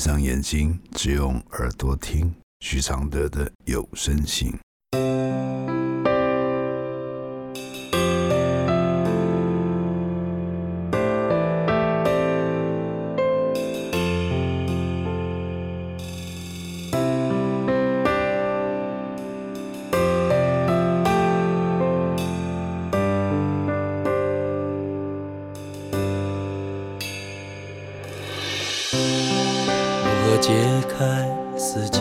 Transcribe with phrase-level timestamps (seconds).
[0.00, 4.50] 闭上眼睛，只用耳朵听徐常德的有声信。
[30.40, 30.54] 解
[30.88, 31.28] 开
[31.58, 32.00] 死结？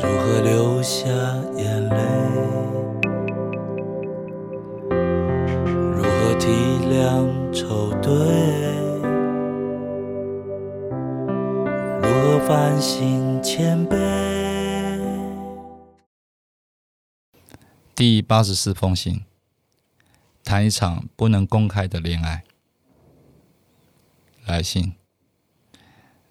[0.00, 1.08] 如何流下
[1.56, 1.96] 眼泪？
[5.96, 6.46] 如何体
[6.88, 8.12] 谅愁对？
[12.00, 13.96] 如何反省谦卑？
[17.96, 19.24] 第八十四封信，
[20.44, 22.44] 谈一场不能公开的恋爱。
[24.48, 24.94] 来信，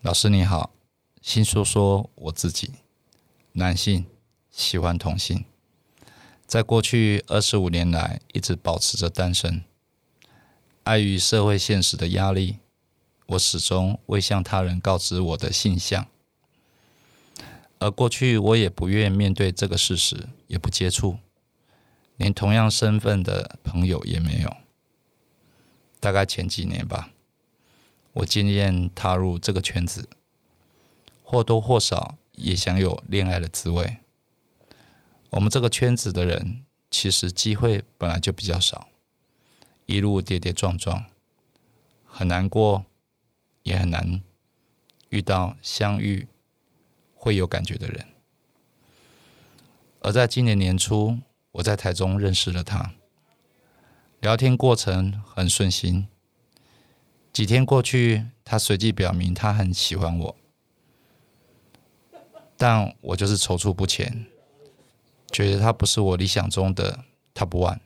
[0.02, 0.72] 老师你好，
[1.22, 2.72] 先说说我自己，
[3.52, 4.08] 男性，
[4.50, 5.46] 喜欢同性，
[6.48, 9.64] 在过去二十五年来一直保持着单身。
[10.86, 12.58] 碍于社会现实的压力，
[13.28, 16.08] 我始终未向他人告知我的性向，
[17.78, 21.20] 而过去我也不愿面对这个事实，也不接触。
[22.16, 24.58] 连同样身份的朋友也没有。
[26.00, 27.12] 大概前几年吧，
[28.18, 30.10] 我渐渐踏入这个圈子，
[31.22, 33.98] 或多或少也享有恋爱的滋味。
[35.30, 38.88] 我们这个圈子的人，其实机会本来就比较少，
[39.86, 41.06] 一路跌跌撞撞，
[42.06, 42.86] 很难过，
[43.62, 44.24] 也很难
[45.10, 46.28] 遇到相遇
[47.14, 48.08] 会有感觉的人。
[50.00, 51.20] 而在今年年初，
[51.52, 52.94] 我在台中认识了他，
[54.20, 56.08] 聊天过程很顺心。
[57.38, 60.36] 几天过去，他随即表明他很喜欢我，
[62.58, 64.26] 但我就是踌躇不前，
[65.32, 67.04] 觉得他不是我理想中的
[67.36, 67.78] Top One。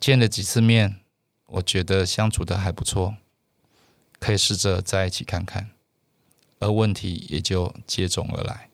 [0.00, 0.96] 见了几次面，
[1.46, 3.14] 我觉得相处的还不错，
[4.18, 5.70] 可以试着在一起看看，
[6.58, 8.70] 而问题也就接踵而来。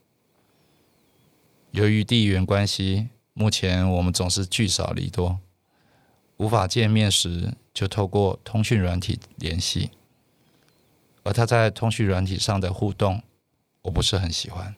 [1.73, 5.41] 由于地缘关系，目前我们总是聚少离多，
[6.39, 9.91] 无法见面时就透过通讯软体联系。
[11.25, 13.23] 而他在通讯软体上的互动，
[13.83, 14.75] 我不是很喜欢，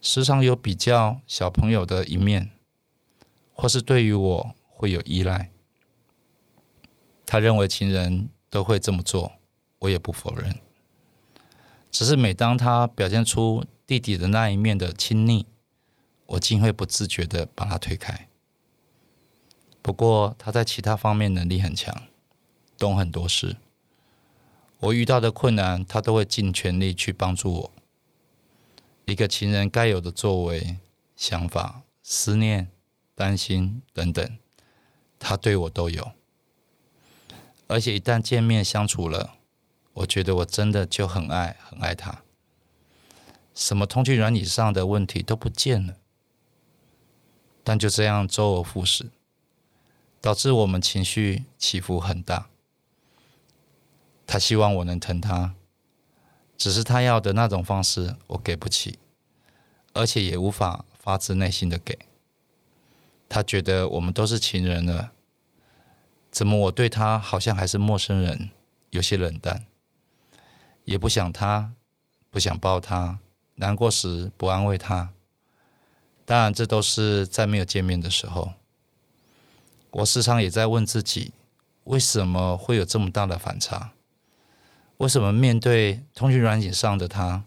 [0.00, 2.50] 时常有比较小朋友的一面，
[3.52, 5.50] 或是对于我会有依赖。
[7.26, 9.32] 他认为情人都会这么做，
[9.80, 10.58] 我也不否认。
[11.90, 15.46] 只是每当他表现出弟弟的那一面的亲昵，
[16.24, 18.28] 我竟会不自觉的把他推开。
[19.82, 22.04] 不过他在其他方面能力很强，
[22.78, 23.56] 懂很多事。
[24.78, 27.72] 我遇到的困难，他都会尽全力去帮助我。
[29.04, 30.78] 一个情人该有的作为、
[31.16, 32.68] 想法、思念、
[33.16, 34.38] 担心等等，
[35.18, 36.12] 他对我都有。
[37.66, 39.34] 而且一旦见面相处了，
[39.94, 42.22] 我觉得我真的就很爱很爱他。
[43.54, 45.96] 什么通讯软体上的问题都不见了。
[47.64, 49.10] 但就这样周而复始，
[50.22, 52.48] 导致我们情绪起伏很大。
[54.24, 55.54] 他希望我能疼他，
[56.56, 59.00] 只是他要的那种方式我给不起，
[59.92, 61.98] 而且也无法发自内心的给。
[63.28, 65.10] 他觉得我们都是情人了，
[66.30, 68.50] 怎么我对他好像还是陌生人，
[68.90, 69.66] 有些冷淡，
[70.84, 71.72] 也不想他，
[72.30, 73.18] 不想抱他，
[73.56, 75.10] 难过时不安慰他。
[76.24, 78.52] 当然，这都是在没有见面的时候。
[79.92, 81.32] 我时常也在问自己，
[81.84, 83.92] 为什么会有这么大的反差？
[84.96, 87.44] 为什么面对通讯软件上的他，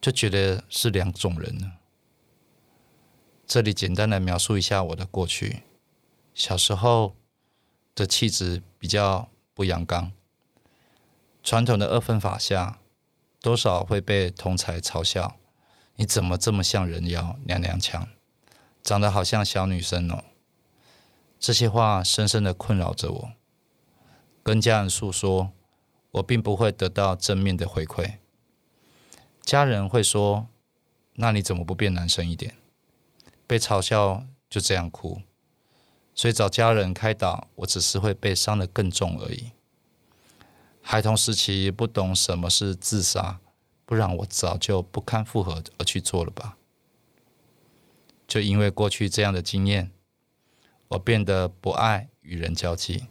[0.00, 1.72] 就觉得是两种人呢？
[3.46, 5.64] 这里简单的描述一下我的过去：
[6.34, 7.14] 小时候
[7.94, 10.12] 的气质比较不阳刚，
[11.42, 12.78] 传统的二分法下，
[13.42, 15.36] 多少会被同才嘲笑。
[15.96, 18.08] 你怎么这么像人妖娘娘腔，
[18.82, 20.24] 长得好像小女生哦？
[21.40, 23.32] 这些话深深的困扰着我。
[24.42, 25.50] 跟家人诉说，
[26.12, 28.18] 我并不会得到正面的回馈。
[29.40, 30.46] 家人会说
[31.16, 32.56] ：“那你怎么不变男生一点？”
[33.48, 35.22] 被嘲笑就这样哭，
[36.14, 39.52] 所以找家人开导，我只是会被伤得更重而已。
[40.82, 43.40] 孩童时期不懂什么是自杀。
[43.86, 46.56] 不然我早就不堪负荷而去做了吧？
[48.28, 49.90] 就因为过去这样的经验，
[50.90, 53.04] 我变得不爱与人交际。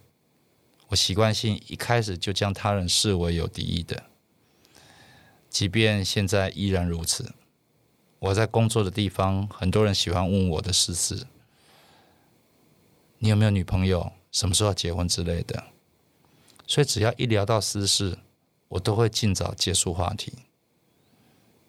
[0.88, 4.04] 我习惯性一开始就将他人视为有敌意的，
[5.48, 7.32] 即便现在依然如此。
[8.18, 11.26] 我在工作的地方，很多人喜欢问我的私事，
[13.18, 14.12] 你有没有女朋友？
[14.30, 15.64] 什么时候要结婚之类的。
[16.66, 18.18] 所以只要一聊到私事，
[18.68, 20.34] 我都会尽早结束话题。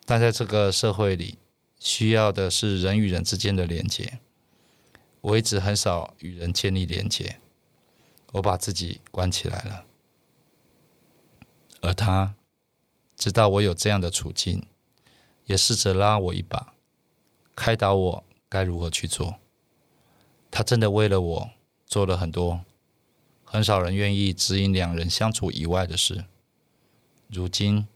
[0.05, 1.37] 但在这个社会里，
[1.79, 4.19] 需要的是人与人之间的连接。
[5.21, 7.39] 我一直很少与人建立连接，
[8.33, 9.85] 我把自己关起来了。
[11.81, 12.35] 而他
[13.15, 14.67] 知道我有这样的处境。
[15.45, 16.75] 也试着拉我一把，
[17.55, 19.35] 开导我该如何去做。
[20.49, 21.49] 他真的为了我
[21.85, 22.61] 做了很多
[23.43, 26.23] 很少人愿意指引两人相处以外的事。
[27.27, 27.87] 如今，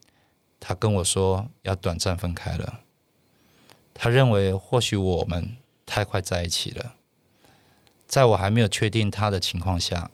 [0.59, 2.81] 他跟我说要短暂分开了。
[3.93, 5.55] 他认为或许我们
[5.85, 6.95] 太快在一起了，
[8.07, 10.11] 在我还没有确定他的情况下，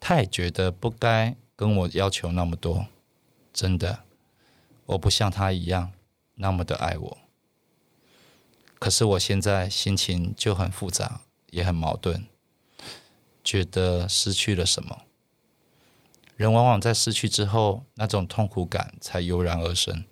[0.00, 2.86] 他也觉得不该跟我要求那么多。
[3.52, 4.04] 真的，
[4.86, 5.92] 我不像他一样。
[6.36, 7.18] 那么的爱我，
[8.78, 11.20] 可是我现在心情就很复杂，
[11.50, 12.26] 也很矛盾，
[13.44, 15.02] 觉得失去了什么。
[16.36, 20.04] 人往往在失去之后，那种痛苦感才油然而生。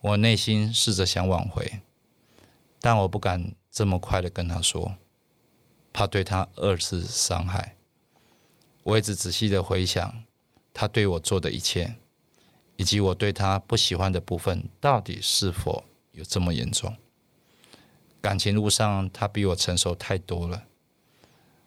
[0.00, 1.82] 我内心试着想挽回，
[2.80, 4.94] 但我不敢这么快的跟他说，
[5.92, 7.76] 怕对他二次伤害。
[8.82, 10.24] 我一直仔细的回想
[10.72, 11.96] 他对我做的一切。
[12.76, 16.96] 以及我对他不喜欢的部分，到底是否有这么严重？
[18.20, 20.64] 感情路上，他比我成熟太多了。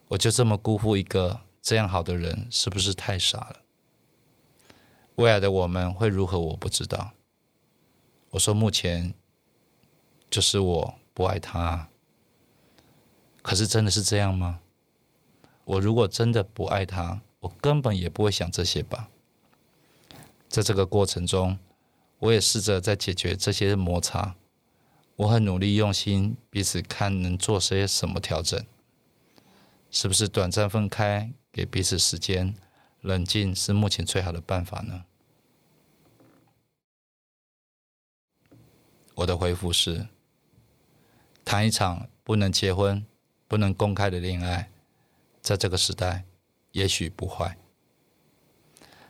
[0.10, 3.62] 我就这么辜负一个这样好的人，是不是太傻了？
[5.16, 6.40] 未来的我们会如何？
[6.40, 7.12] 我不知道。
[8.32, 9.14] 我说，目前
[10.30, 11.88] 就是我不爱他。
[13.46, 14.60] 可是真的是这样吗？
[15.66, 19.08] 我如果真的不爱他，我根本也不会想这些吧。
[20.50, 21.60] 在这个过程中，
[22.18, 24.34] 我也试着在解决这些摩擦。
[25.18, 28.66] 我很努力用心，彼此看能做些什么调整。
[29.92, 32.56] 是不是短暂分开，给彼此时间
[33.02, 35.06] 冷静，是目前最好的办法呢？
[39.14, 40.08] 我的回复是：
[41.46, 43.06] 谈一场不能结婚、
[43.48, 44.72] 不能公开的恋爱，
[45.42, 46.26] 在这个时代，
[46.72, 47.58] 也许不坏。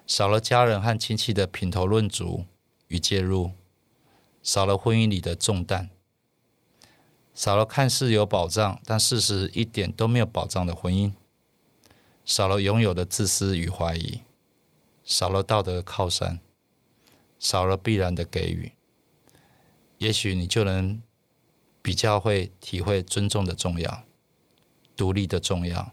[0.05, 2.45] 少了家人和亲戚的品头论足
[2.87, 3.51] 与介入，
[4.43, 5.89] 少了婚姻里的重担，
[7.33, 11.13] 少了看似有保障但事实一点都没有保障的婚姻，
[12.23, 14.21] 少了拥有的自私与怀疑，
[15.03, 16.39] 少了道德靠山，
[17.39, 18.73] 少了必然的给予，
[19.97, 21.01] 也许你就能
[21.81, 24.03] 比较会体会尊重的重要、
[24.95, 25.92] 独立的重要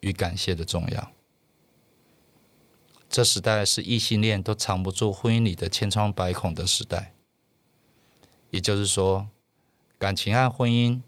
[0.00, 1.12] 与感谢的重要。
[3.08, 7.14] 这时代是异性恋都藏不住婚姻里的千疮百孔的时代，
[8.50, 9.28] 也就是说，
[9.98, 11.00] 感情和婚姻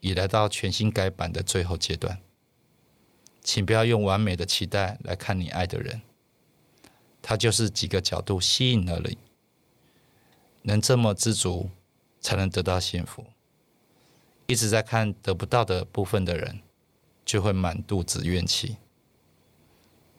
[0.00, 2.20] 已来到全新改版的最后阶段。
[3.42, 6.02] 请不要用完美的期待来看你爱的人，
[7.22, 9.18] 他就是几个角度吸引了你。
[10.62, 11.70] 能这么知足，
[12.20, 13.26] 才能得到幸福。
[14.46, 16.60] 一直在看得不到的部分的人，
[17.34, 18.76] 就会满肚子怨气。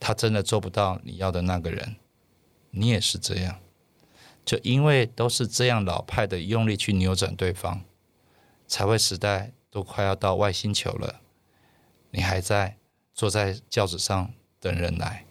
[0.01, 1.95] 他真的做不到你要的那个人，
[2.71, 3.61] 你也是这样，
[4.43, 7.85] 就因为都是这样老派的用力去扭转对方，
[8.67, 11.21] 才会时代都快要到外星球了，
[12.11, 12.75] 你还在
[13.13, 15.25] 坐在轿子上等人来。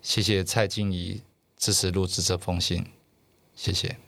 [0.00, 1.20] 谢谢蔡静怡
[1.58, 2.86] 支持录制这封信，
[3.54, 3.98] 谢谢。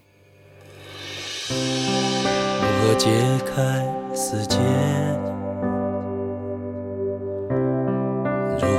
[1.51, 3.11] 如何解
[3.45, 5.32] 开死结？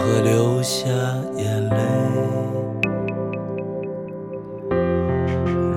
[0.06, 0.90] 如何流下
[1.38, 1.78] 眼泪？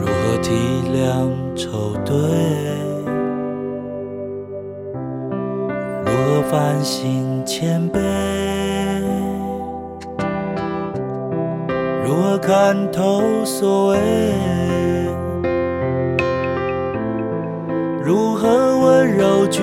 [0.00, 0.50] 如何体
[0.92, 2.12] 谅愁对？
[6.04, 8.00] 如何反省谦卑？
[12.04, 13.98] 如何看透所谓？
[18.02, 19.62] 如何温柔拒